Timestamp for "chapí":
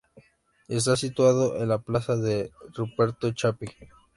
3.33-3.67